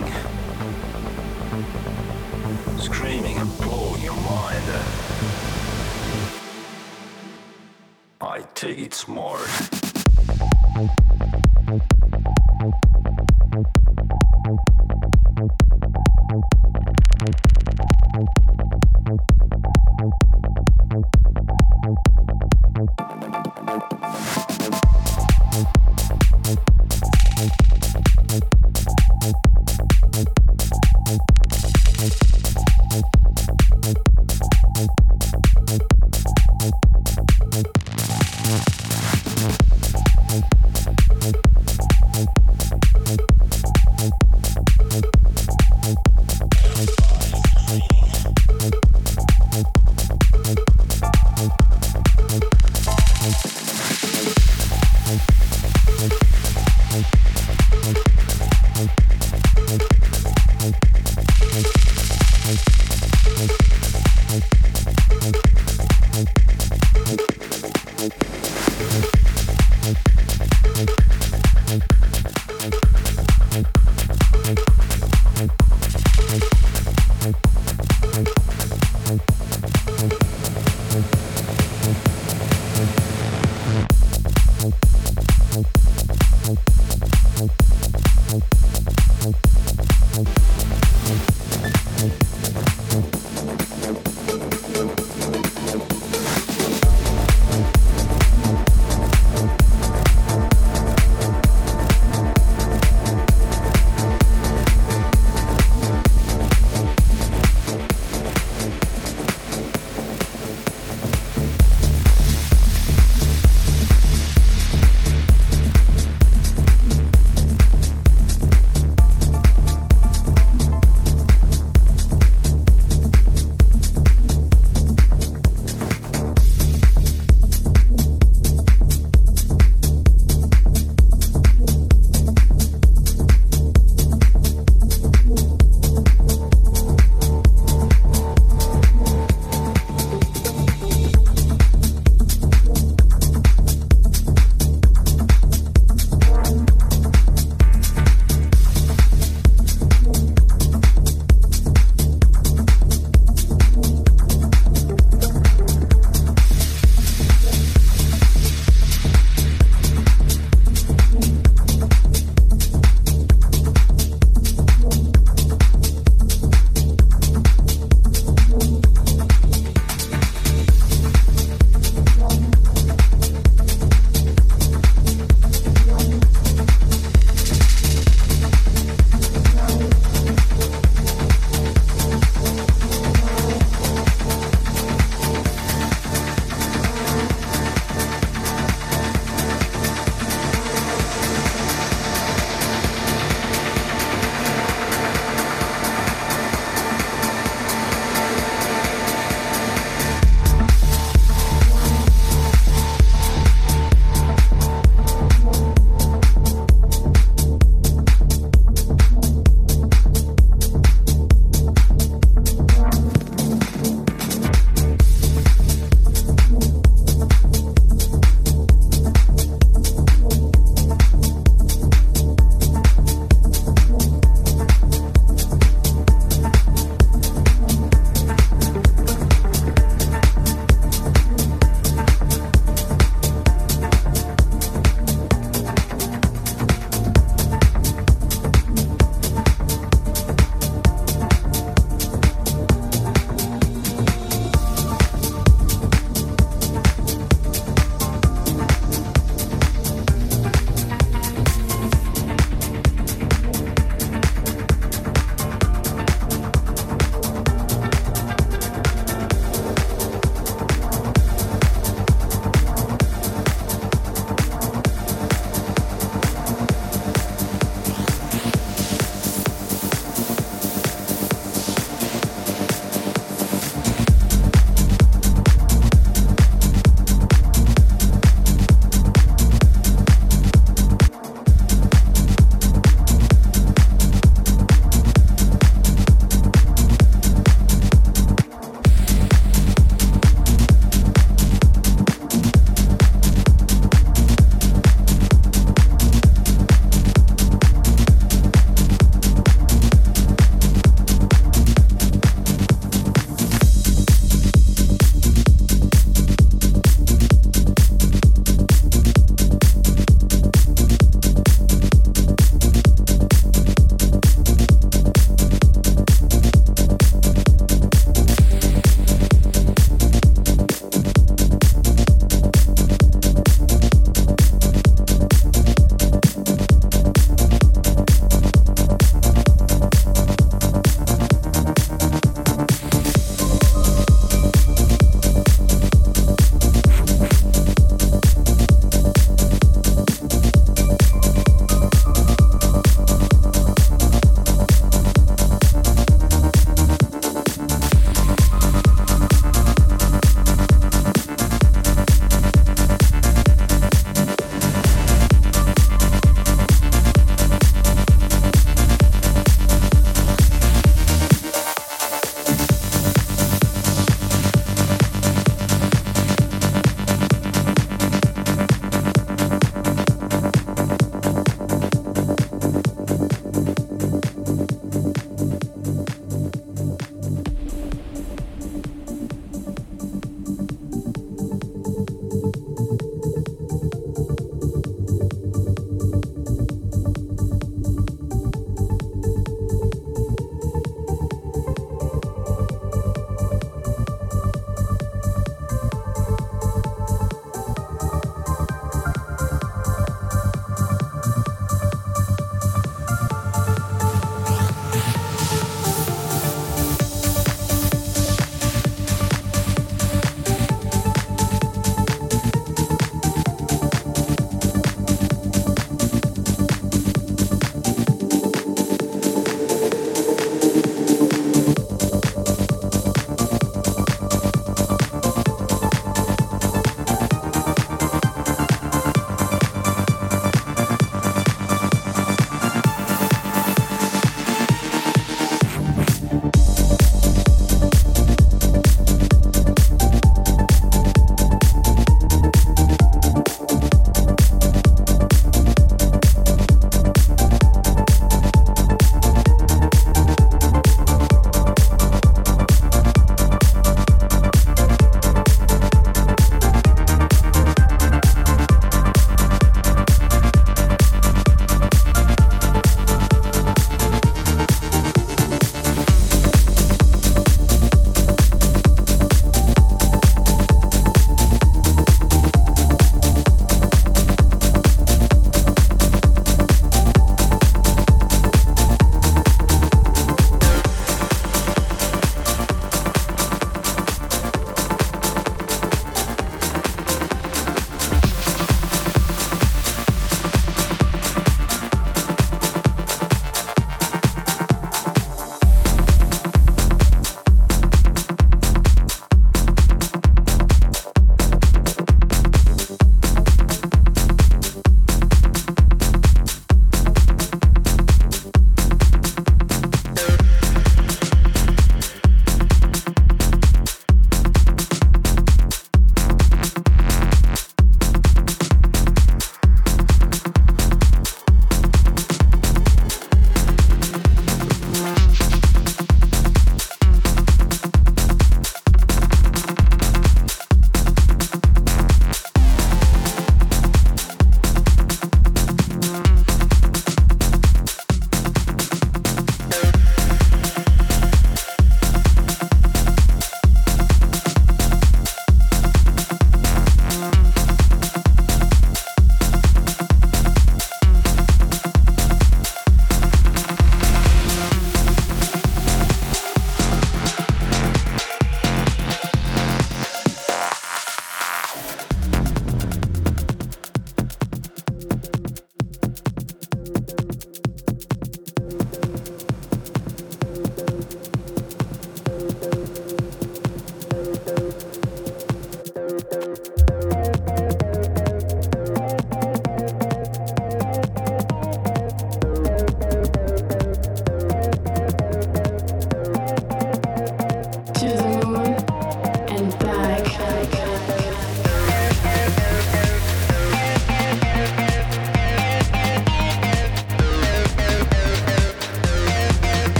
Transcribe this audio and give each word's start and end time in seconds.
screaming. 0.00 0.12
Screaming 2.78 3.38
and 3.38 3.58
blowing 3.58 4.02
your 4.02 4.14
mind. 4.14 4.64
I 8.20 8.42
take 8.54 8.78
it 8.78 8.94
smart. 8.94 9.40